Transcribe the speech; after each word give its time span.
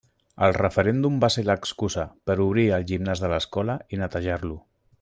El 0.45 0.53
referèndum 0.55 1.19
va 1.23 1.29
ser 1.35 1.43
l'excusa 1.49 2.05
per 2.29 2.37
obrir 2.47 2.65
el 2.79 2.89
gimnàs 2.93 3.23
de 3.25 3.31
l'escola 3.35 3.77
i 3.97 4.01
netejar-lo. 4.05 4.59